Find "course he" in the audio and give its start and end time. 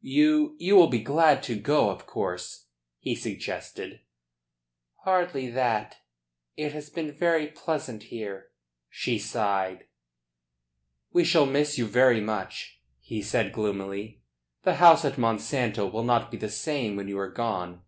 2.06-3.14